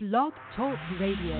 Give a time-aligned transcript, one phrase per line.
[0.00, 1.34] Blog Talk Radio.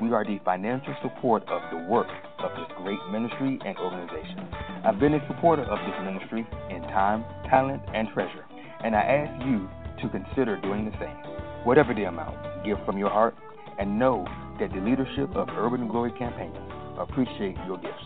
[0.00, 2.06] We are the financial support of the work
[2.38, 4.46] of this great ministry and organization.
[4.84, 8.44] I've been a supporter of this ministry in time, talent, and treasure,
[8.84, 9.68] and I ask you
[10.02, 11.16] to consider doing the same.
[11.64, 13.34] Whatever the amount, give from your heart
[13.78, 14.24] and know
[14.60, 16.52] that the leadership of Urban Glory Campaign
[16.98, 18.04] appreciate your gifts,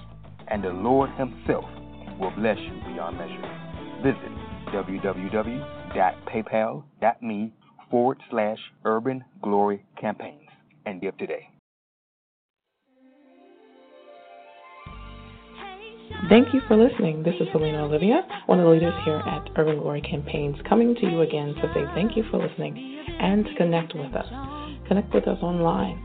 [0.48, 1.66] and the Lord Himself
[2.18, 3.42] will bless you beyond measure.
[4.02, 4.32] Visit
[4.72, 7.52] www.paypal.me
[7.90, 10.48] forward slash Urban Glory Campaigns
[10.86, 11.51] and give today.
[16.28, 17.22] Thank you for listening.
[17.22, 21.10] This is Selena Olivia, one of the leaders here at Urban Glory Campaigns, coming to
[21.10, 24.26] you again to say thank you for listening and to connect with us.
[24.88, 26.00] Connect with us online.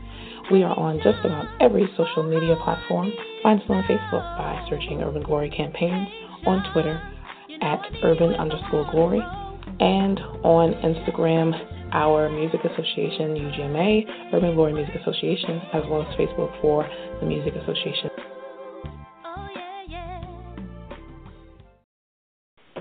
[0.50, 3.12] We are on just about every social media platform.
[3.42, 6.08] Find us on Facebook by searching Urban Glory Campaigns,
[6.46, 7.00] on Twitter
[7.62, 9.20] at Urban underscore Glory,
[9.80, 11.52] and on Instagram,
[11.92, 16.88] our music association, UGMA, Urban Glory Music Association, as well as Facebook for
[17.20, 18.10] the Music Association.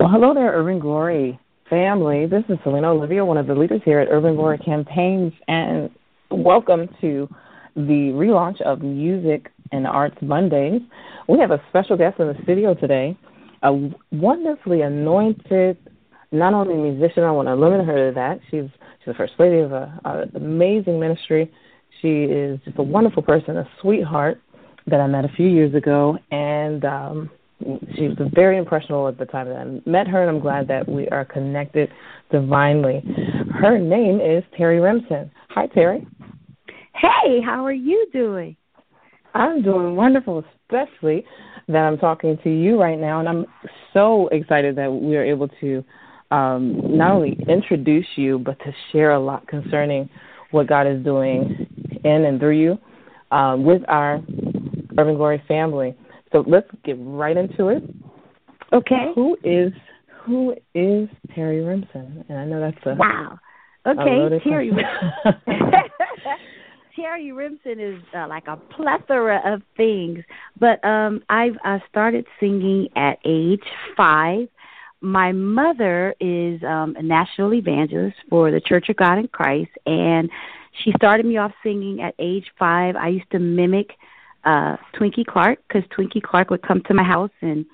[0.08, 1.38] Well, hello there, Urban Glory
[1.70, 2.28] family.
[2.28, 5.90] This is Selena Olivia, one of the leaders here at Urban Glory Campaigns, and
[6.32, 7.28] welcome to
[7.76, 10.80] the relaunch of Music and Arts Mondays.
[11.28, 13.18] We have a special guest in the studio today,
[13.64, 15.78] a wonderfully anointed,
[16.32, 18.40] not only musician, I want to limit her to that.
[18.50, 21.52] She's she's the first lady of an amazing ministry.
[22.02, 24.40] She is just a wonderful person, a sweetheart
[24.86, 27.30] that I met a few years ago, and um,
[27.96, 30.88] she was very impressionable at the time that I met her, and I'm glad that
[30.88, 31.90] we are connected
[32.32, 33.04] divinely.
[33.54, 35.32] Her name is Terrie Rimson.
[35.50, 36.06] Hi, Terrie.
[36.94, 38.56] Hey, how are you doing?
[39.34, 41.26] I'm doing wonderful, especially
[41.68, 43.46] that I'm talking to you right now, and I'm
[43.94, 45.84] so excited that we are able to
[46.32, 50.10] um, not only introduce you, but to share a lot concerning
[50.52, 51.68] what God is doing
[52.04, 52.78] in and through you
[53.32, 54.22] um, with our
[54.98, 55.96] Urban Glory family.
[56.32, 57.84] So let's get right into it.
[58.74, 59.12] Okay.
[59.16, 59.72] Who is
[60.26, 62.26] who is Terrie Rimson?
[62.28, 63.40] And I know that's a wow.
[63.86, 64.72] Okay, Terrie.
[66.98, 70.20] Terrie Rimson is uh, like a plethora of things,
[70.60, 73.64] but um, I've I started singing at age
[73.96, 74.50] five.
[75.00, 80.30] My mother is um, a national evangelist for the Church of God in Christ, and
[80.84, 82.96] she started me off singing at age five.
[82.96, 83.92] I used to mimic
[84.48, 87.66] uh, Twinkie Clark because Twinkie Clark would come to my house and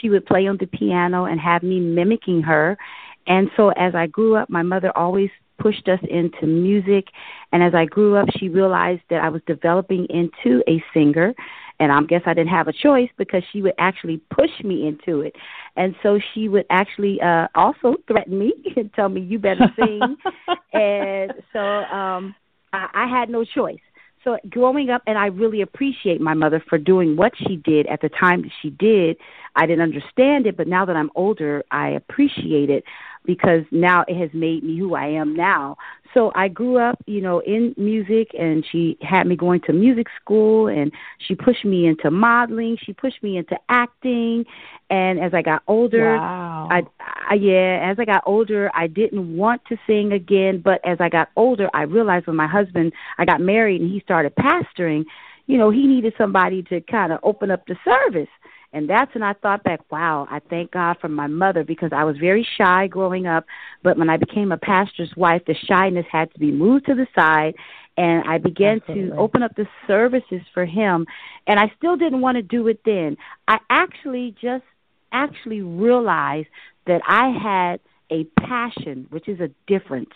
[0.00, 2.78] she would play on the piano and have me mimicking her.
[3.26, 7.08] And so as I grew up, my mother always pushed us into music.
[7.52, 11.34] And as I grew up, she realized that I was developing into a singer.
[11.80, 15.22] And I guess I didn't have a choice because she would actually push me into
[15.22, 15.34] it.
[15.76, 20.16] And so she would actually uh, also threaten me and tell me, you better sing.
[20.72, 22.34] and so um,
[22.72, 23.80] I, I had no choice.
[24.24, 28.00] So growing up, and I really appreciate my mother for doing what she did at
[28.00, 29.16] the time that she did.
[29.56, 32.84] I didn't understand it, but now that I'm older, I appreciate it
[33.24, 35.76] because now it has made me who I am now.
[36.14, 40.08] So I grew up, you know, in music and she had me going to music
[40.20, 44.44] school and she pushed me into modeling, she pushed me into acting
[44.90, 46.68] and as I got older, wow.
[46.70, 50.98] I, I yeah, as I got older, I didn't want to sing again, but as
[51.00, 55.04] I got older, I realized when my husband, I got married and he started pastoring,
[55.46, 58.28] you know, he needed somebody to kind of open up the service.
[58.72, 62.04] And that's when I thought back, wow, I thank God for my mother because I
[62.04, 63.44] was very shy growing up.
[63.82, 67.06] But when I became a pastor's wife, the shyness had to be moved to the
[67.14, 67.54] side.
[67.98, 69.10] And I began Absolutely.
[69.10, 71.06] to open up the services for him.
[71.46, 73.18] And I still didn't want to do it then.
[73.46, 74.64] I actually just
[75.12, 76.48] actually realized
[76.86, 77.80] that I had
[78.10, 80.10] a passion, which is a difference.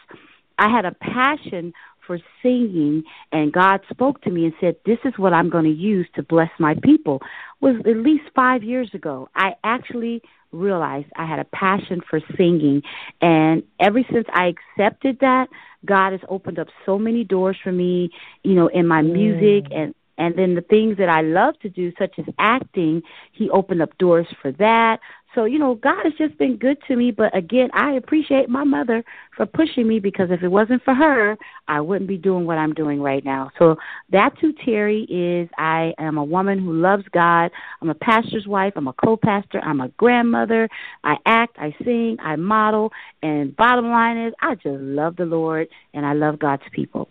[0.58, 1.74] I had a passion
[2.06, 5.70] for singing and God spoke to me and said, This is what I'm going to
[5.70, 7.20] use to bless my people
[7.60, 9.28] was at least five years ago.
[9.34, 10.22] I actually
[10.52, 12.82] realized I had a passion for singing.
[13.20, 15.48] And ever since I accepted that,
[15.84, 18.10] God has opened up so many doors for me,
[18.42, 19.76] you know, in my music mm.
[19.76, 23.02] and and then the things that I love to do, such as acting,
[23.32, 25.00] he opened up doors for that.
[25.36, 27.10] So, you know, God has just been good to me.
[27.10, 29.04] But again, I appreciate my mother
[29.36, 31.36] for pushing me because if it wasn't for her,
[31.68, 33.50] I wouldn't be doing what I'm doing right now.
[33.58, 33.76] So
[34.08, 35.50] that's who Terrie is.
[35.58, 37.50] I am a woman who loves God.
[37.82, 38.72] I'm a pastor's wife.
[38.76, 39.60] I'm a co pastor.
[39.62, 40.70] I'm a grandmother.
[41.04, 42.90] I act, I sing, I model.
[43.22, 47.10] And bottom line is, I just love the Lord and I love God's people.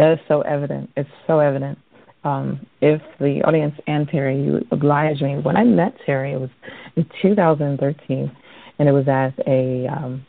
[0.00, 0.88] That is so evident.
[0.96, 1.78] It's so evident.
[2.24, 5.36] Um, if the audience and Terrie, you oblige me.
[5.42, 6.48] When I met Terrie, it was
[6.96, 8.34] in 2013,
[8.78, 10.24] and it was at a um,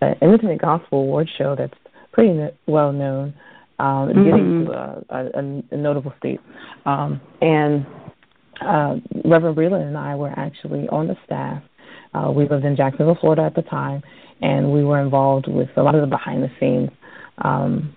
[0.00, 1.74] an independent gospel award show that's
[2.14, 3.34] pretty well known.
[3.78, 4.24] Um, mm-hmm.
[4.24, 6.40] getting to a, a, a notable state.
[6.86, 7.84] Um, and
[8.62, 8.96] uh,
[9.26, 11.62] Reverend Breland and I were actually on the staff.
[12.14, 14.02] Uh, we lived in Jacksonville, Florida at the time,
[14.40, 16.88] and we were involved with a lot of the behind the scenes
[17.44, 17.94] um,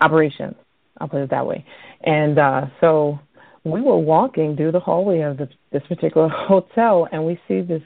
[0.00, 0.54] operations.
[0.98, 1.64] I'll put it that way.
[2.02, 3.18] And uh, so
[3.64, 7.82] we were walking through the hallway of this, this particular hotel, and we see this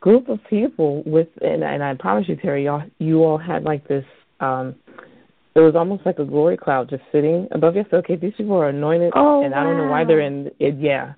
[0.00, 3.86] group of people with, and, and I promise you, Terrie, y'all, you all had like
[3.88, 4.04] this.
[4.40, 4.74] um
[5.54, 7.84] it was almost like a glory cloud just sitting above you.
[7.90, 9.60] So, okay, these people are anointed, oh, and wow.
[9.60, 10.76] I don't know why they're in it.
[10.78, 11.14] Yeah,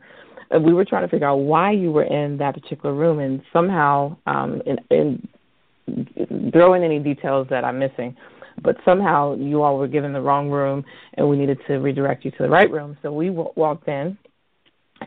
[0.50, 3.42] and we were trying to figure out why you were in that particular room, and
[3.52, 8.16] somehow, um, in, in throw in any details that I'm missing
[8.62, 10.84] but somehow you all were given the wrong room
[11.14, 12.96] and we needed to redirect you to the right room.
[13.02, 14.16] So we w- walked in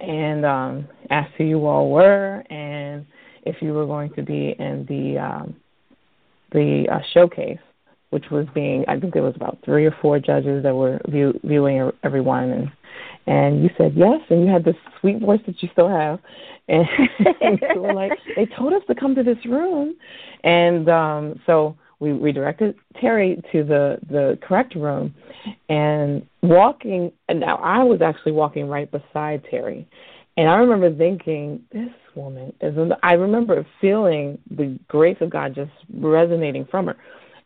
[0.01, 3.05] and um, asked who you all were and
[3.45, 5.55] if you were going to be in the um,
[6.51, 7.59] the uh, showcase,
[8.11, 11.39] which was being I think there was about three or four judges that were view,
[11.43, 12.51] viewing everyone.
[12.51, 12.71] And
[13.25, 16.19] and you said yes and you had this sweet voice that you still have.
[16.69, 16.87] And,
[17.41, 19.95] and so were like they told us to come to this room.
[20.45, 25.13] And um so we redirected Terrie to the the correct room,
[25.69, 27.11] and walking.
[27.29, 29.85] And now I was actually walking right beside Terrie,
[30.37, 32.75] and I remember thinking, this woman is.
[33.01, 36.97] I remember feeling the grace of God just resonating from her,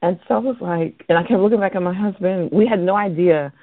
[0.01, 2.49] and so I was like, and I kept looking back at my husband.
[2.51, 3.53] We had no idea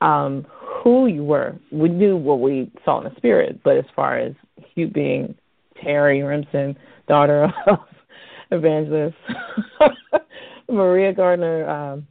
[0.00, 1.56] um who you were.
[1.72, 4.34] We knew what we saw in the spirit, but as far as
[4.74, 5.34] you being
[5.82, 6.76] Terrie Rimson,
[7.08, 7.78] daughter of
[8.50, 9.16] evangelist
[10.68, 11.68] Maria Gardner.
[11.68, 12.06] Um,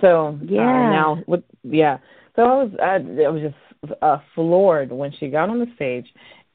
[0.00, 1.98] so uh, yeah, uh, now with yeah,
[2.34, 6.06] so I was I, I was just uh, floored when she got on the stage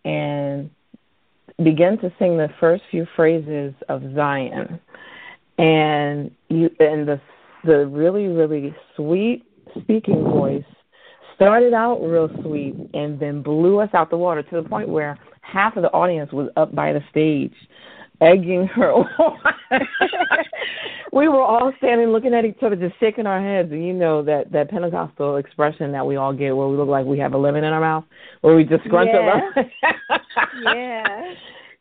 [0.05, 0.69] and
[1.63, 4.79] began to sing the first few phrases of Zion,
[5.57, 7.21] and you and the
[7.63, 9.43] the really really sweet
[9.81, 10.63] speaking voice
[11.35, 15.17] started out real sweet and then blew us out the water to the point where
[15.41, 17.53] half of the audience was up by the stage
[18.21, 19.39] egging her on.
[21.11, 23.71] we were all standing looking at each other, just shaking our heads.
[23.71, 27.05] And you know that that Pentecostal expression that we all get, where we look like
[27.05, 28.05] we have a lemon in our mouth,
[28.41, 29.49] where we just scrunch yeah.
[29.57, 30.19] up.
[30.63, 31.33] yeah.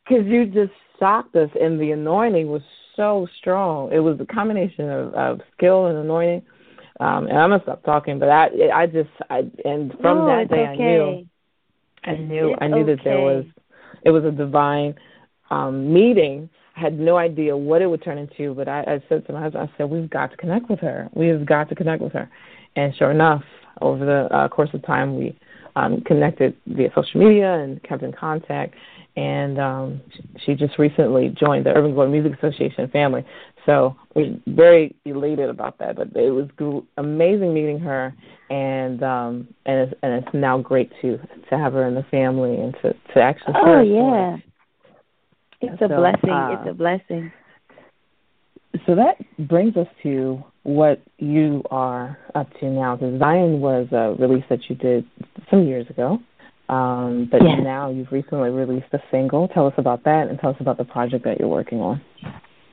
[0.09, 2.63] Because you just shocked us, and the anointing was
[2.97, 3.93] so strong.
[3.93, 6.43] It was a combination of, of skill and anointing.
[7.01, 10.51] Um, and I'm gonna stop talking, but I, I just, I, and from no, that
[10.51, 10.73] day, okay.
[10.73, 11.27] I knew,
[12.05, 12.95] I knew, it's I knew okay.
[12.95, 13.45] that there was,
[14.05, 14.95] it was a divine
[15.51, 16.49] um, meeting.
[16.77, 19.43] I had no idea what it would turn into, but I, I said to my
[19.43, 21.09] husband, I said, we've got to connect with her.
[21.15, 22.31] We have got to connect with her.
[22.77, 23.43] And sure enough,
[23.81, 25.39] over the uh, course of time, we
[25.77, 28.75] um, connected via social media and kept in contact.
[29.17, 30.01] And um,
[30.45, 33.25] she just recently joined the Urban Glory Music Association family.
[33.67, 35.97] So we're very elated about that.
[35.97, 36.49] But it was
[36.97, 38.15] amazing meeting her,
[38.49, 42.57] and um, and it's, and it's now great to to have her in the family
[42.57, 43.55] and to to actually.
[43.57, 44.37] Oh yeah.
[45.61, 46.31] It's so, a blessing.
[46.31, 47.33] Uh, it's a blessing.
[48.87, 49.17] So that
[49.49, 52.97] brings us to what you are up to now.
[52.97, 55.05] Because Zion was a release that you did
[55.51, 56.19] some years ago,
[56.69, 57.59] um, but yes.
[57.63, 59.49] now you've recently released a single.
[59.49, 62.01] Tell us about that, and tell us about the project that you're working on.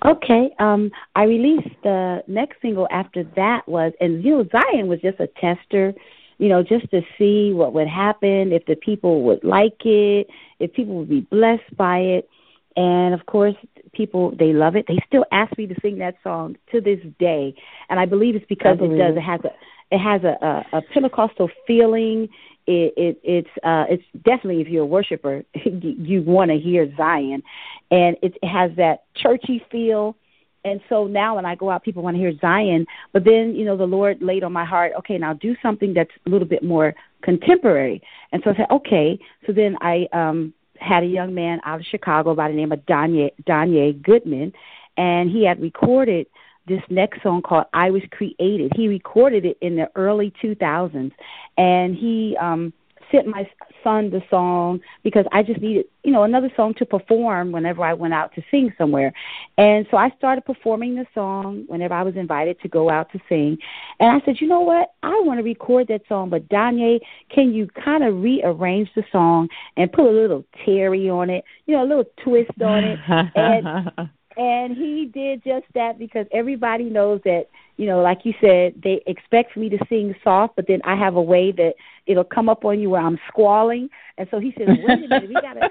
[0.06, 0.52] Okay.
[0.60, 5.20] Um, I released the next single after that was, and you know, Zion was just
[5.20, 5.94] a tester,
[6.38, 10.28] you know, just to see what would happen, if the people would like it,
[10.60, 12.30] if people would be blessed by it
[12.78, 13.56] and of course
[13.92, 17.54] people they love it they still ask me to sing that song to this day
[17.90, 19.52] and i believe it's because it does it has a
[19.90, 22.30] it has a, a, a pentecostal feeling
[22.68, 26.90] it, it it's uh it's definitely if you're a worshiper you, you want to hear
[26.96, 27.42] zion
[27.92, 30.16] and it has that churchy feel
[30.64, 32.86] And so now when I go out, people want to hear Zion.
[33.14, 36.12] But then, you know, the Lord laid on my heart, okay, now do something that's
[36.26, 38.02] a little bit more contemporary.
[38.32, 39.18] And so I said, okay.
[39.46, 42.80] So then I um had a young man out of Chicago by the name of
[42.86, 44.54] Danye Goodman,
[44.98, 46.28] and he had recorded
[46.68, 48.74] this next song called I Was Created.
[48.76, 51.12] He recorded it in the early 2000s,
[51.58, 52.74] and he um
[53.12, 53.50] sent my
[53.84, 57.94] son the song because I just needed, you know, another song to perform whenever I
[57.94, 59.14] went out to sing somewhere.
[59.58, 63.20] And so I started performing the song whenever I was invited to go out to
[63.30, 63.58] sing.
[64.00, 64.92] And I said, you know what?
[65.04, 67.00] I want to record that song, but Danye,
[67.30, 71.76] can you kind of rearrange the song and put a little Terrie on it, you
[71.76, 73.00] know, a little twist on it?
[73.36, 78.74] and and he did just that because everybody knows that you know like you said
[78.82, 81.74] they expect me to sing soft but then i have a way that
[82.06, 83.90] it'll come up on you where i'm squalling.
[84.18, 85.70] And so he said wait a minute we gotta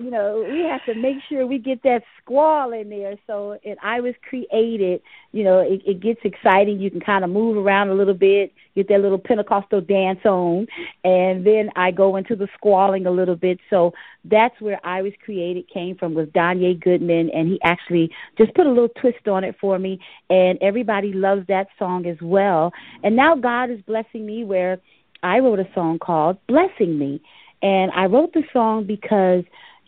[0.00, 3.16] you know, we have to make sure we get that squall in there.
[3.26, 6.80] So, and I was created, you know, it, it gets exciting.
[6.80, 10.66] You can kind of move around a little bit, get that little Pentecostal dance on,
[11.04, 13.60] and then I go into the squalling a little bit.
[13.68, 13.92] So
[14.24, 18.66] that's where I was created came from was Danye Goodman, and he actually just put
[18.66, 22.72] a little twist on it for me, and everybody loves that song as well.
[23.02, 24.80] And now God is blessing me where
[25.22, 27.20] I wrote a song called Blessing Me.
[27.62, 29.44] And I wrote the song because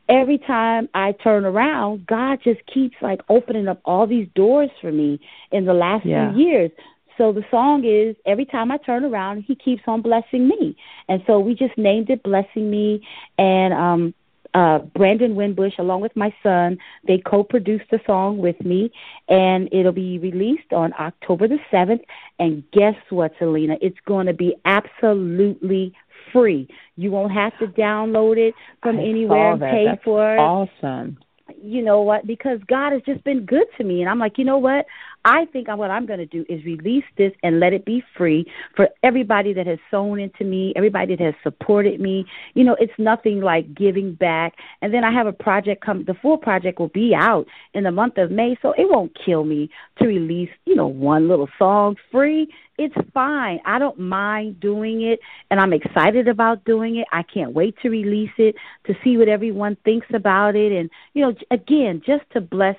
[0.08, 4.92] every time I turn around, God just keeps like opening up all these doors for
[4.92, 5.20] me
[5.50, 6.32] in the last yeah.
[6.32, 6.70] few years.
[7.16, 10.76] So the song is every time I turn around, he keeps on blessing me.
[11.08, 13.06] And so we just named it Blessing Me
[13.38, 14.14] and um
[14.52, 18.90] uh Brandon Winbush along with my son, they co-produced the song with me
[19.28, 22.02] and it'll be released on October the 7th
[22.38, 25.94] and guess what Selena, it's going to be absolutely
[26.34, 26.68] free.
[26.96, 30.38] You won't have to download it from I anywhere and pay That's for it.
[30.38, 31.16] Awesome.
[31.62, 32.26] You know what?
[32.26, 34.84] Because God has just been good to me, and I'm like, you know what?
[35.24, 38.46] I think what I'm going to do is release this and let it be free
[38.76, 42.26] for everybody that has sown into me, everybody that has supported me.
[42.54, 44.54] You know, it's nothing like giving back.
[44.82, 46.04] And then I have a project come.
[46.04, 49.44] The full project will be out in the month of May, so it won't kill
[49.44, 52.48] me to release, you know, one little song free.
[52.76, 53.60] It's fine.
[53.64, 57.06] I don't mind doing it, and I'm excited about doing it.
[57.12, 61.22] I can't wait to release it to see what everyone thinks about it, and you
[61.22, 62.76] know, again, just to bless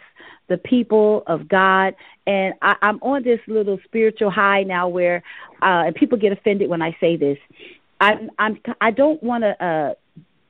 [0.48, 1.96] the people of God.
[2.28, 5.24] And I, I'm on this little spiritual high now where,
[5.62, 7.38] uh, and people get offended when I say this.
[8.00, 9.94] I'm, I'm, I don't want to uh,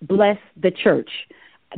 [0.02, 1.10] bless the church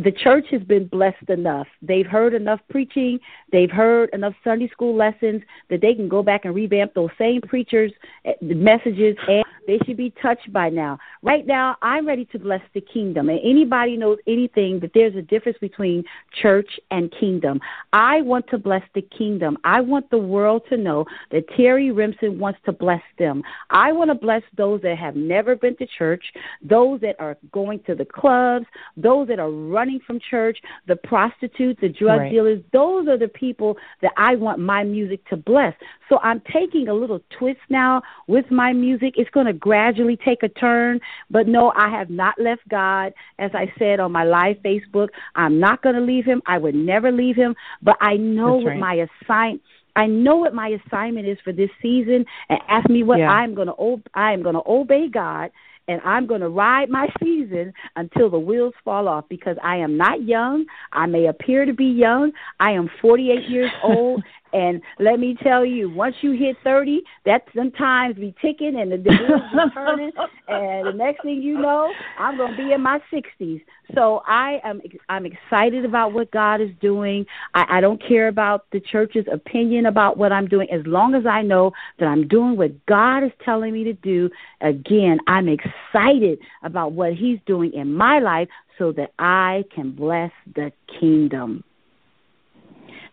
[0.03, 1.67] the church has been blessed enough.
[1.81, 3.19] They've heard enough preaching,
[3.51, 7.41] they've heard enough Sunday school lessons that they can go back and revamp those same
[7.41, 7.91] preachers'
[8.25, 10.97] eh, messages, and they should be touched by now.
[11.23, 13.29] Right now, I'm ready to bless the kingdom.
[13.29, 16.03] And anybody knows anything that there's a difference between
[16.41, 17.59] church and kingdom.
[17.91, 19.57] I want to bless the kingdom.
[19.63, 23.43] I want the world to know that Terrie Rimson wants to bless them.
[23.69, 26.23] I want to bless those that have never been to church,
[26.61, 31.79] those that are going to the clubs, those that are running from church, the prostitutes,
[31.81, 32.31] the drug right.
[32.31, 32.61] dealers.
[32.73, 35.73] Those are the people that I want my music to bless.
[36.09, 39.13] So I'm taking a little twist now with my music.
[39.17, 43.13] It's going to gradually take a turn, but no, I have not left God.
[43.39, 46.41] As I said on my live Facebook, I'm not going to leave him.
[46.45, 49.61] I would never leave him, but I know what my assignment
[49.97, 53.29] I know what my assignment is for this season and ask me what yeah.
[53.29, 55.49] I'm going to I am going to obey God
[55.87, 59.97] and I'm going to ride my season until the wheels fall off because I am
[59.97, 60.65] not young.
[60.91, 62.31] I may appear to be young.
[62.59, 64.23] I am 48 years old
[64.53, 68.97] and let me tell you, once you hit 30, that sometimes be ticking and the
[68.97, 70.11] wheels be turning.
[70.47, 73.61] and the next thing you know, I'm going to be in my 60s.
[73.95, 77.25] So I am I'm excited about what God is doing.
[77.53, 81.25] I, I don't care about the church's opinion about what I'm doing as long as
[81.25, 84.29] I know that I'm doing what God is telling me to do.
[84.61, 90.31] Again, I'm excited about what He's doing in my life so that I can bless
[90.55, 91.63] the kingdom.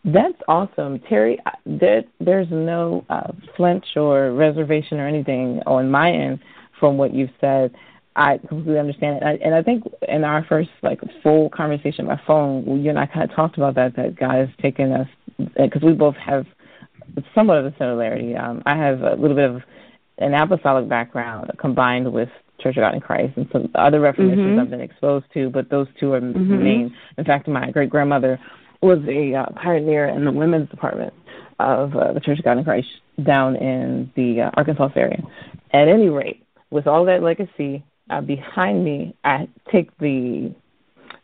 [0.04, 1.38] That's awesome, Terrie.
[1.64, 6.40] There, there's no uh, flinch or reservation or anything on my end
[6.78, 7.74] from what you've said.
[8.16, 12.20] I completely understand it, I, and I think in our first like full conversation by
[12.26, 13.96] phone, you and I kind of talked about that.
[13.96, 15.08] That God has taken us
[15.56, 16.46] because we both have
[17.34, 18.36] somewhat of a similarity.
[18.36, 19.62] Um, I have a little bit of
[20.18, 22.28] an apostolic background combined with
[22.60, 24.60] Church of God in Christ and some other reformations mm-hmm.
[24.60, 26.62] I've been exposed to, but those two are mm-hmm.
[26.62, 26.96] main.
[27.18, 28.38] In fact, my great grandmother
[28.84, 31.12] was a uh, pioneer in the women's department
[31.58, 32.88] of uh, the Church of God in Christ
[33.22, 35.22] down in the uh, Arkansas area.
[35.72, 40.54] At any rate, with all that legacy uh, behind me, I take the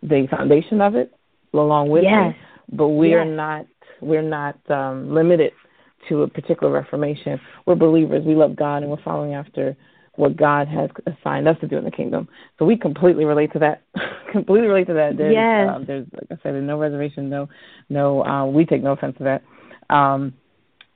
[0.02, 1.12] the foundation of it
[1.52, 2.34] along with yes.
[2.34, 3.18] me, but we yes.
[3.18, 3.66] are not
[4.00, 5.52] We're not um, limited
[6.08, 7.38] to a particular reformation.
[7.66, 8.24] We're believers.
[8.24, 9.76] We love God, and we're following after
[10.20, 12.28] what God has assigned us to do in the kingdom.
[12.58, 13.82] So we completely relate to that.
[14.32, 15.16] completely relate to that.
[15.16, 15.68] There's, yes.
[15.68, 17.28] Uh, there's, like I said, no reservation.
[17.28, 17.48] No,
[17.88, 18.24] no.
[18.24, 19.94] Uh, we take no offense to that.
[19.94, 20.34] Um,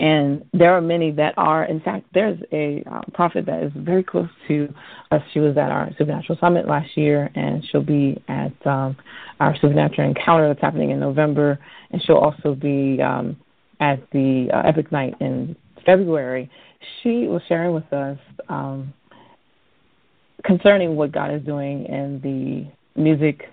[0.00, 1.64] and there are many that are.
[1.64, 4.73] In fact, there's a uh, prophet that is very close to
[5.12, 5.23] us.
[5.33, 8.97] She was at our supernatural summit last year, and she'll be at um,
[9.40, 11.59] our supernatural encounter that's happening in November,
[11.90, 13.37] and she'll also be um,
[13.81, 15.54] at the uh, Epic Night in
[15.87, 16.50] February.
[17.02, 18.93] She was sharing with us um,
[20.44, 23.48] concerning what God is doing in the music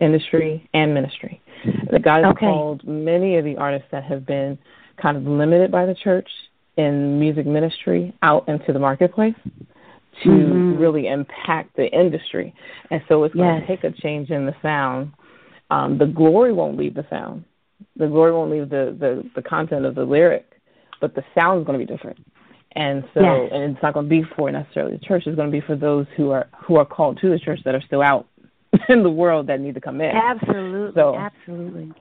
[0.00, 1.40] industry and ministry.
[1.90, 2.46] That God has okay.
[2.46, 4.58] called many of the artists that have been
[5.00, 6.28] kind of limited by the church
[6.76, 9.34] in music ministry out into the marketplace
[10.22, 10.76] to mm-hmm.
[10.76, 12.54] really impact the industry.
[12.90, 13.66] And so it's going yes.
[13.66, 15.12] to take a change in the sound.
[15.70, 17.44] Um, the glory won't leave the sound.
[17.96, 20.46] The glory won't leave the, the, the content of the lyric,
[21.00, 22.18] but the sound is going to be different.
[22.76, 23.50] And so, yes.
[23.52, 25.24] and it's not going to be for necessarily the church.
[25.26, 27.74] It's going to be for those who are who are called to the church that
[27.74, 28.26] are still out
[28.88, 30.10] in the world that need to come in.
[30.10, 31.92] Absolutely, so, absolutely.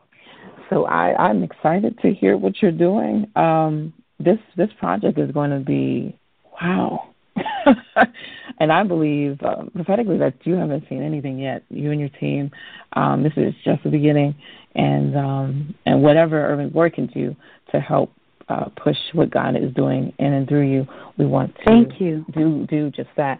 [0.69, 3.27] So I, I'm excited to hear what you're doing.
[3.35, 6.17] Um, this this project is going to be
[6.59, 7.09] wow,
[8.59, 11.63] and I believe uh, prophetically that you haven't seen anything yet.
[11.69, 12.51] You and your team,
[12.93, 14.35] um, this is just the beginning,
[14.75, 17.35] and um, and whatever Urban Glory can do
[17.71, 18.11] to help
[18.49, 20.85] uh, push what God is doing in and through you,
[21.17, 22.25] we want to Thank you.
[22.33, 23.39] do do just that.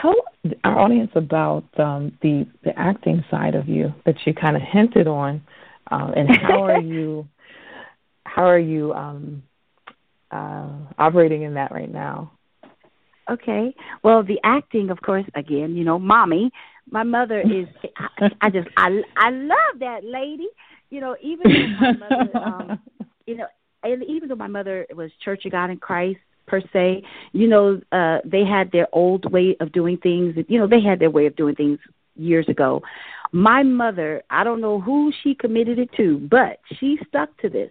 [0.00, 0.14] Tell
[0.64, 5.06] our audience about um, the the acting side of you that you kind of hinted
[5.06, 5.42] on
[5.90, 7.26] um, and how are you
[8.24, 9.42] how are you um,
[10.30, 10.68] uh,
[10.98, 12.32] operating in that right now?
[13.30, 13.74] Okay.
[14.02, 16.50] Well, the acting, of course, again, you know, mommy.
[16.90, 17.66] My mother is.
[17.96, 20.48] I, I just, I, I love that lady.
[20.90, 22.80] You know, even my mother, um,
[23.26, 23.46] you know,
[23.82, 27.80] and even though my mother was Church of God in Christ per se, you know,
[27.92, 30.34] uh, they had their old way of doing things.
[30.48, 31.78] You know, they had their way of doing things
[32.16, 32.82] years ago.
[33.32, 37.70] My mother, I don't know who she committed it to, but she stuck to this.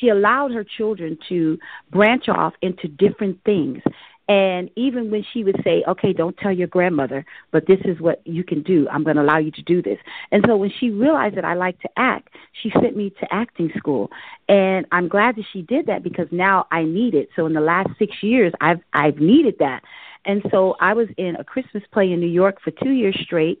[0.00, 1.58] She allowed her children to
[1.90, 3.82] branch off into different things.
[4.28, 8.22] And even when she would say, okay, don't tell your grandmother, but this is what
[8.24, 8.88] you can do.
[8.88, 9.98] I'm going to allow you to do this.
[10.30, 12.28] And so when she realized that I like to act,
[12.62, 14.10] she sent me to acting school.
[14.48, 17.30] And I'm glad that she did that because now I need it.
[17.34, 19.82] So in the last six years, I've, I've needed that.
[20.24, 23.60] And so I was in a Christmas play in New York for two years straight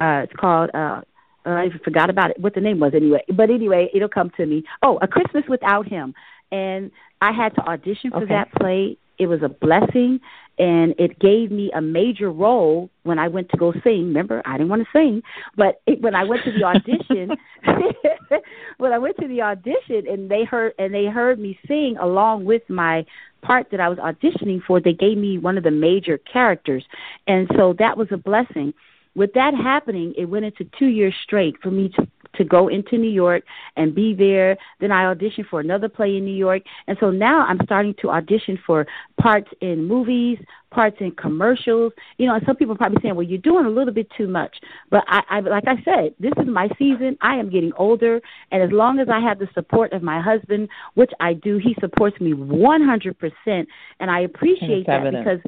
[0.00, 0.70] uh, it's called.
[0.74, 1.02] Uh,
[1.44, 2.40] I even forgot about it.
[2.40, 3.22] What the name was anyway.
[3.34, 4.64] But anyway, it'll come to me.
[4.82, 6.14] Oh, A Christmas Without Him,
[6.50, 8.34] and I had to audition for okay.
[8.34, 8.96] that play.
[9.20, 10.18] It was a blessing,
[10.58, 14.08] and it gave me a major role when I went to go sing.
[14.08, 15.22] Remember, I didn't want to sing,
[15.56, 17.36] but it, when I went to the audition,
[18.78, 22.46] when I went to the audition, and they heard and they heard me sing along
[22.46, 23.04] with my
[23.42, 26.84] part that I was auditioning for, they gave me one of the major characters,
[27.26, 28.72] and so that was a blessing
[29.14, 32.96] with that happening, it went into two years straight for me to to go into
[32.96, 33.44] New York
[33.76, 34.56] and be there.
[34.80, 38.10] Then I auditioned for another play in New York, and so now I'm starting to
[38.10, 38.86] audition for
[39.20, 40.38] parts in movies,
[40.70, 41.92] parts in commercials.
[42.18, 44.28] You know, and some people are probably saying, "Well, you're doing a little bit too
[44.28, 44.56] much."
[44.90, 47.16] But I, I like I said, this is my season.
[47.20, 48.20] I am getting older,
[48.52, 51.76] and as long as I have the support of my husband, which I do, he
[51.80, 53.66] supports me 100%,
[54.00, 55.40] and I appreciate that because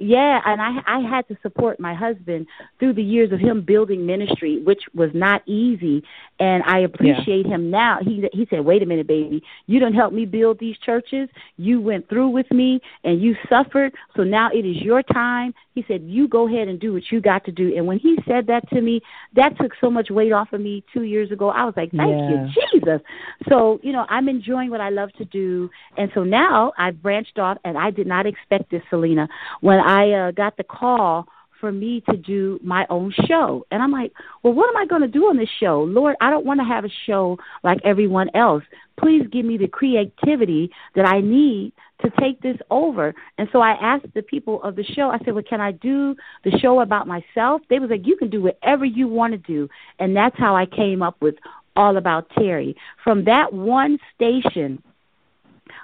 [0.00, 2.46] yeah, and I I had to support my husband
[2.78, 6.02] through the years of him building ministry, which was not easy.
[6.38, 7.56] And I appreciate yeah.
[7.56, 7.98] him now.
[8.02, 9.42] He he said, "Wait a minute, baby.
[9.66, 11.28] You don't help me build these churches.
[11.58, 13.92] You went through with me and you suffered.
[14.16, 17.20] So now it is your time." He said, "You go ahead and do what you
[17.20, 19.00] got to do." And when he said that to me,
[19.34, 21.50] that took so much weight off of me 2 years ago.
[21.50, 22.46] I was like, "Thank yeah.
[22.46, 23.00] you, Jesus."
[23.48, 25.70] So, you know, I'm enjoying what I love to do.
[25.96, 29.28] And so now I've branched off and I did not expect this, Selena.
[29.60, 31.26] When I uh, got the call
[31.60, 33.66] for me to do my own show.
[33.70, 35.82] And I'm like, well, what am I going to do on this show?
[35.82, 38.64] Lord, I don't want to have a show like everyone else.
[38.98, 43.14] Please give me the creativity that I need to take this over.
[43.38, 46.16] And so I asked the people of the show, I said, well, can I do
[46.44, 47.62] the show about myself?
[47.68, 49.68] They was like, you can do whatever you want to do.
[49.98, 51.34] And that's how I came up with
[51.76, 52.74] All About Terrie.
[53.04, 54.82] From that one station,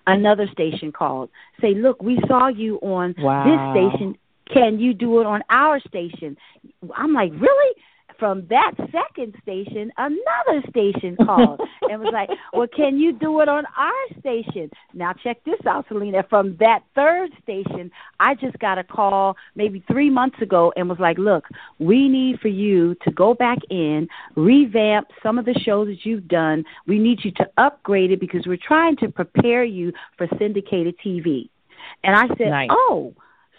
[0.07, 1.31] another station called.
[1.61, 3.45] Say, look, we saw you on wow.
[3.45, 4.19] this station.
[4.53, 6.37] Can you do it on our station?
[6.95, 7.75] I'm like, really?
[8.19, 13.49] from that second station, another station called and was like, Well, can you do it
[13.49, 14.71] on our station?
[14.95, 16.25] Now, check this out, Selena.
[16.29, 20.99] From that third station, I just got a call maybe three months ago and was
[20.99, 21.45] like, Look,
[21.79, 26.29] we need for you to go back in, revamp some of the shows that you've
[26.29, 26.65] done.
[26.87, 31.49] We need you to upgrade it because we're trying to prepare you for syndicated TV.
[32.03, 32.69] And I said, nice.
[32.71, 33.15] Oh,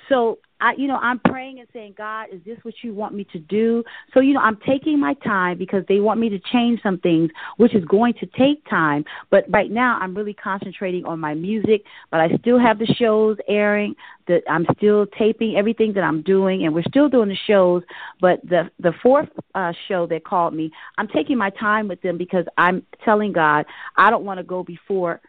[0.10, 3.26] so I, you know, I'm praying and saying, God, is this what you want me
[3.32, 3.84] to do?
[4.14, 7.30] So, you know, I'm taking my time because they want me to change some things,
[7.58, 9.06] which is going to take time.
[9.30, 11.84] But right now, I'm really concentrating on my music.
[12.12, 13.96] But I still have the shows airing.
[14.28, 17.84] That I'm still taping everything that I'm doing, and we're still doing the shows.
[18.20, 22.18] But the the fourth uh, show that called me, I'm taking my time with them
[22.18, 23.66] because I'm telling God
[23.96, 25.22] I don't want to go before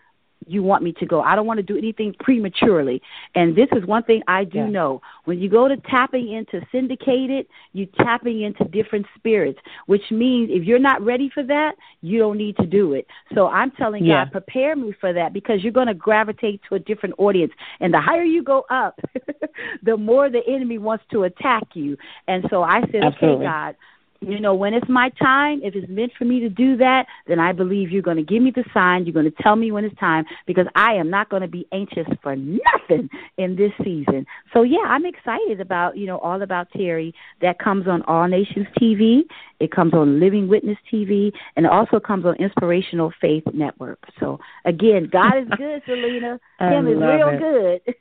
[0.48, 1.20] you want me to go.
[1.20, 3.02] I don't want to do anything prematurely.
[3.34, 4.66] And this is one thing I do Yeah.
[4.66, 5.02] know.
[5.24, 10.64] When you go to tapping into syndicated, you're tapping into different spirits, which means if
[10.64, 13.06] you're not ready for that, you don't need to do it.
[13.34, 14.24] So I'm telling Yeah.
[14.24, 17.52] God, prepare me for that because you're going to gravitate to a different audience.
[17.80, 18.98] And the higher you go up,
[19.82, 21.96] the more the enemy wants to attack you.
[22.26, 23.46] And so I said, Absolutely.
[23.46, 23.76] okay, God,
[24.20, 27.38] you know, when it's my time, if it's meant for me to do that, then
[27.38, 29.07] I believe you're going to give me the sign.
[29.07, 31.66] You're going to tell me when it's time because I am not going to be
[31.72, 34.26] anxious for nothing in this season.
[34.52, 37.12] So yeah, I'm excited about you know all about Terrie.
[37.42, 39.20] That comes on All Nations TV.
[39.61, 44.00] It comes on Living Witness TV, and it also comes on Inspirational Faith Network.
[44.18, 46.40] So again, God is good, Selena.
[46.59, 47.38] Him is real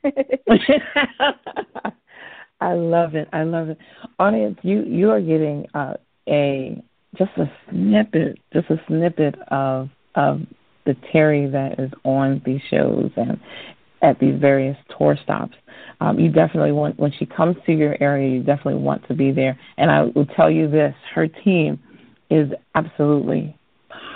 [0.02, 0.40] it.
[0.44, 1.92] good.
[2.60, 3.28] I love it.
[3.32, 3.78] I love it.
[4.18, 5.94] Audience, you you are getting uh,
[6.28, 6.82] a
[7.16, 10.40] just a snippet, just a snippet of of
[10.84, 13.38] the Terrie that is on these shows and
[14.00, 15.54] at these various tour stops.
[16.00, 19.32] Um, you definitely want when she comes to your area, you definitely want to be
[19.32, 19.58] there.
[19.76, 21.80] And I will tell you this: her team
[22.30, 23.56] is absolutely,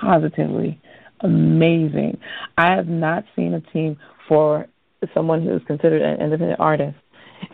[0.00, 0.80] positively
[1.20, 2.18] amazing.
[2.58, 3.96] I have not seen a team
[4.28, 4.66] for
[5.14, 6.96] someone who is considered an independent artist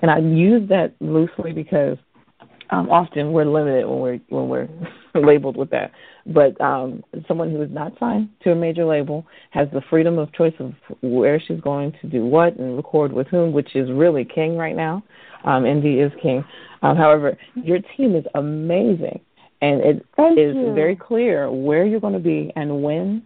[0.03, 1.97] and I use that loosely because
[2.71, 4.69] um, often we're limited when we're when we're
[5.15, 5.93] labeled with that.
[6.27, 10.33] But um, someone who is not signed to a major label has the freedom of
[10.33, 14.25] choice of where she's going to do what and record with whom, which is really
[14.25, 15.03] king right now.
[15.45, 16.45] Um, Indie is king.
[16.83, 19.21] Um, however, your team is amazing,
[19.63, 20.75] and it Thank is you.
[20.75, 23.23] very clear where you're going to be and when,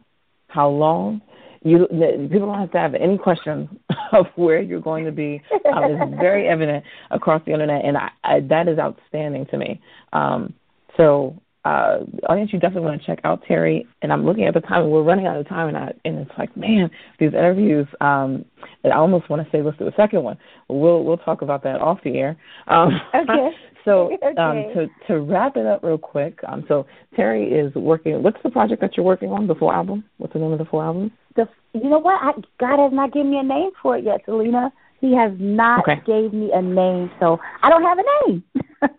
[0.49, 1.21] how long.
[1.65, 3.69] You people don't have to have any questions
[4.13, 5.41] of where you're going to be.
[5.73, 9.81] Um, it's very evident across the internet, and I, I, that is outstanding to me.
[10.13, 10.55] Um,
[10.97, 11.99] so, uh,
[12.29, 13.87] audience, you definitely want to check out Terrie.
[14.03, 16.19] And I'm looking at the time, and we're running out of time, and I, and
[16.19, 17.87] it's like, man, these interviews.
[18.01, 18.45] Um,
[18.83, 20.37] and I almost want to say let's do a second one.
[20.69, 22.37] We'll we'll talk about that off the air.
[22.67, 23.51] Um, Okay.
[23.85, 28.23] So um, to to wrap it up real quick, um, so Terrie is working.
[28.23, 29.47] What's the project that you're working on?
[29.47, 30.05] The full album.
[30.19, 31.11] What's the name of the full album?
[31.37, 32.21] the you know what?
[32.23, 34.73] I, God has not given me a name for it yet, Selena.
[35.01, 36.01] He has not Okay.
[36.07, 38.45] gave me a name, so I don't have a name.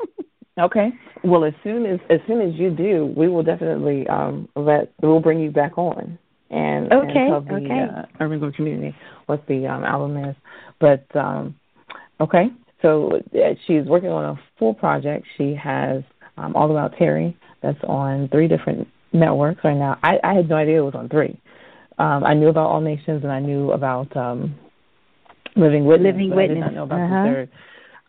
[0.59, 0.89] Okay.
[1.23, 5.19] Well, as soon as as soon as you do, we will definitely um, let we'll
[5.19, 6.17] bring you back on
[6.51, 7.87] and, Okay, and tell the okay.
[7.97, 10.35] uh, urban community what the um, album is.
[10.79, 11.55] But um,
[12.21, 12.49] okay,
[12.83, 15.25] so uh, she's working on a full project.
[15.37, 16.03] She has
[16.37, 19.97] um, All About Terrie that's on three different networks right now.
[20.03, 21.39] I, I had no idea it was on three.
[21.97, 24.55] Um, I knew about All Nations and I knew about um,
[25.55, 26.13] Living Witness.
[26.13, 27.23] Living but I did not know about uh-huh.
[27.23, 27.49] the third.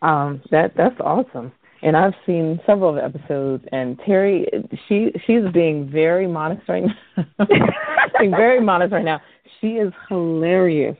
[0.01, 1.51] Um, that that's awesome.
[1.81, 4.45] And I've seen several of the episodes, and Terrie,
[4.87, 7.45] she she's being very modest right now.
[8.19, 9.21] being very modest right now.
[9.61, 10.97] She is hilarious.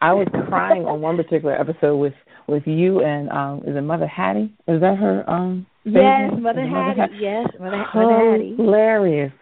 [0.00, 2.14] I was crying on one particular episode with
[2.46, 4.52] with you and um is it Mother Hattie?
[4.68, 6.32] Is that her um yes.
[6.38, 7.16] Mother Is it Hattie.
[7.20, 8.54] Yes, Mother, Mother Hattie.
[8.56, 9.32] Hilarious.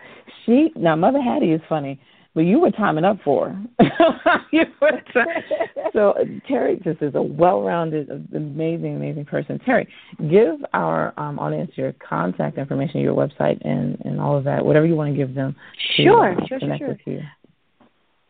[0.44, 2.00] She now Mother Hattie is funny,
[2.34, 4.42] but you were timing up for her.
[4.52, 5.02] you were
[5.92, 6.14] so
[6.48, 9.58] Terrie just is a well-rounded, amazing, amazing person.
[9.66, 9.86] Terrie,
[10.30, 14.86] give our um, audience your contact information, your website, and and all of that, whatever
[14.86, 15.54] you want to give them.
[15.96, 17.22] To, Sure, uh, sure, sure, sure.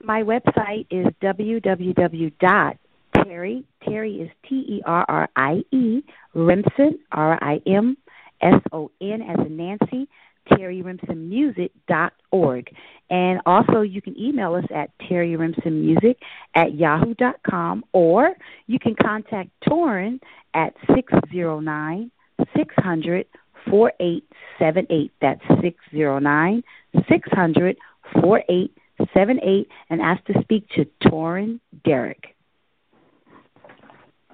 [0.03, 2.79] My website is www.terrie.
[3.16, 6.03] Terrie Terrie is T E R R I E
[6.35, 7.96] Rimson R I M
[8.40, 10.09] S O N as in Nancy.
[10.53, 12.70] TerrieRimsonMusic.org.
[13.11, 16.16] And also, you can email us at TerrieRimsonMusic
[16.55, 18.33] at yahoo.com or
[18.66, 20.20] you can contact Torin
[20.55, 22.11] at 609
[22.57, 23.27] 600
[23.68, 25.12] 4878.
[25.20, 26.62] That's 609
[27.09, 27.77] 600
[28.20, 32.35] 4878 and ask to speak to Torin Derrick.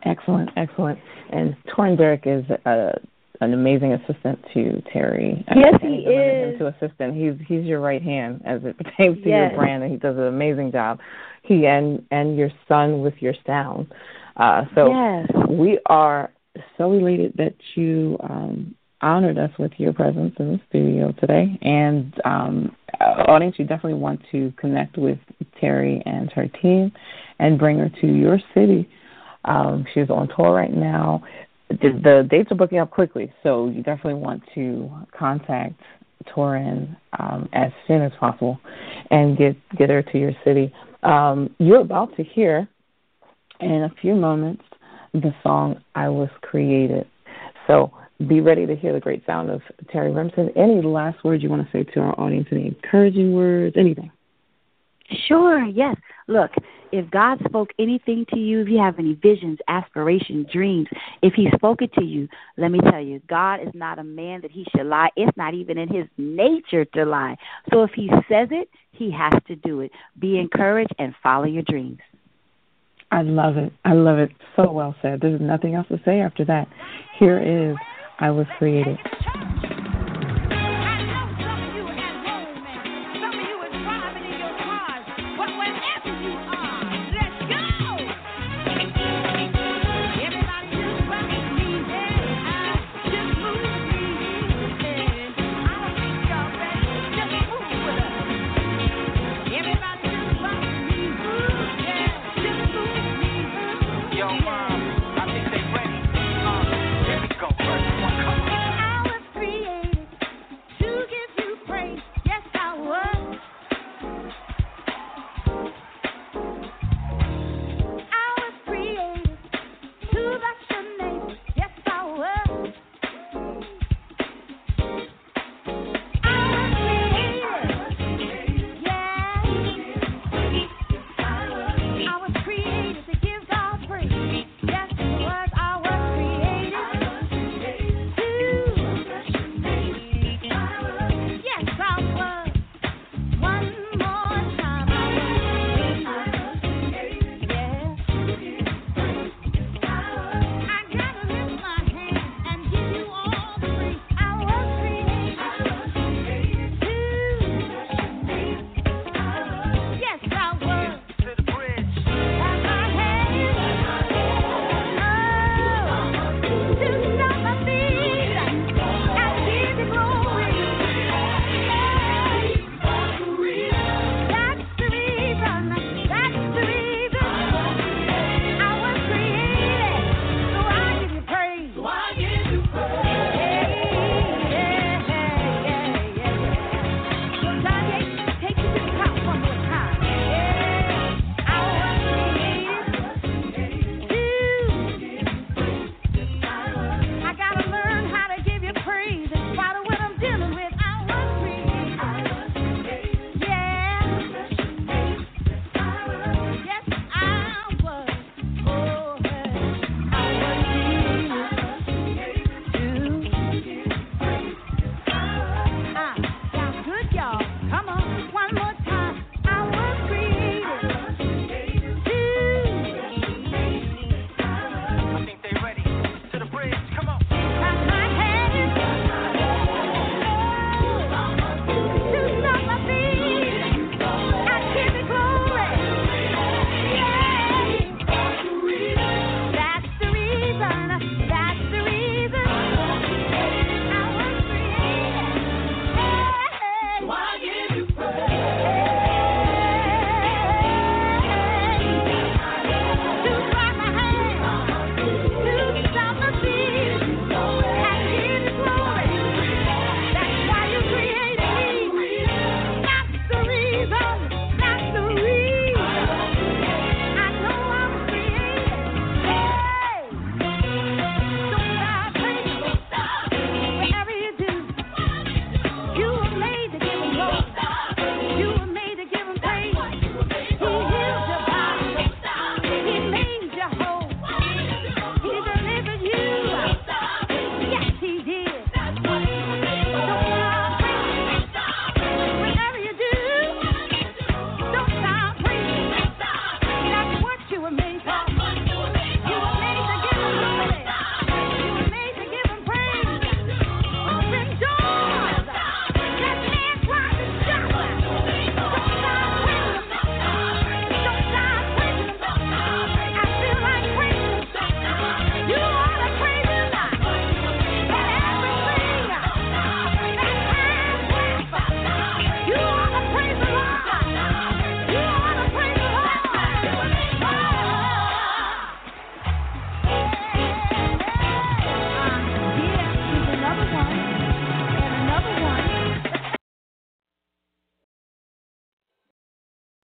[0.06, 0.98] Excellent, excellent.
[1.30, 2.92] And Torin Derrick is uh,
[3.40, 5.44] an amazing assistant to Terrie.
[5.54, 6.58] Yes, he is.
[6.58, 7.16] To assistant.
[7.16, 9.50] He's he's your right hand as it pertains to yes.
[9.50, 11.00] your brand, and he does an amazing job.
[11.42, 13.92] He and and your son with your sound.
[14.36, 15.28] Uh, so yes.
[15.48, 16.30] we are
[16.78, 21.58] so elated that you um, honored us with your presence in the studio today.
[21.62, 25.18] And um, audience, you definitely want to connect with
[25.62, 26.92] Terrie and her team
[27.38, 28.88] and bring her to your city.
[29.46, 31.22] Um, she's on tour right now.
[31.68, 35.80] The, the, dates are booking up quickly, so you definitely want to contact
[36.26, 38.60] Torin um, as soon as possible
[39.10, 40.72] and get get her to your city.
[41.02, 42.68] Um, you're about to hear
[43.60, 44.62] in a few moments
[45.12, 47.08] the song "I Was Created."
[47.66, 47.92] So
[48.28, 49.60] be ready to hear the great sound of
[49.92, 50.50] Terrie Rimson.
[50.56, 52.48] Any last words you want to say to our audience?
[52.50, 53.76] Any encouraging words?
[53.76, 54.10] Anything?
[55.28, 55.96] Sure, yes.
[56.28, 56.50] Look,
[56.92, 60.88] if God spoke anything to you, if you have any visions, aspirations, dreams,
[61.22, 64.40] if He spoke it to you, let me tell you, God is not a man
[64.42, 65.08] that He should lie.
[65.16, 67.36] It's not even in His nature to lie.
[67.72, 69.92] So if He says it, He has to do it.
[70.18, 72.00] Be encouraged and follow your dreams.
[73.10, 73.72] I love it.
[73.84, 74.30] I love it.
[74.56, 75.20] So well said.
[75.20, 76.66] There's nothing else to say after that.
[77.18, 77.76] Here is
[78.18, 78.98] I Was Created.